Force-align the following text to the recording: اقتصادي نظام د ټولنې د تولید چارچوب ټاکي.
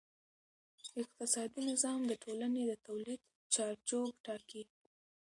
اقتصادي 1.01 1.61
نظام 1.71 1.99
د 2.07 2.11
ټولنې 2.23 2.63
د 2.67 2.73
تولید 2.87 3.21
چارچوب 3.53 4.09
ټاکي. 4.25 4.63